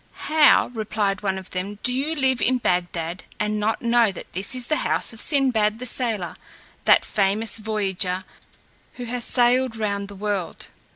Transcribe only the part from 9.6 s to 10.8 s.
round the world?"